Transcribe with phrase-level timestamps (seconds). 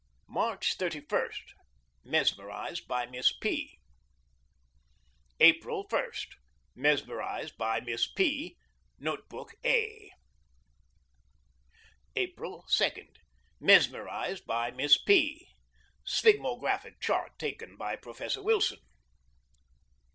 [0.29, 1.29] March 31.
[2.03, 3.77] Mesmerized by Miss P.
[5.39, 6.03] April 1.
[6.73, 8.57] Mesmerized by Miss P.
[8.97, 10.09] (Note book A.)
[12.15, 12.89] April 2.
[13.59, 15.47] Mesmerized by Miss P.
[16.03, 18.79] (Sphygmographic chart taken by Professor Wilson.)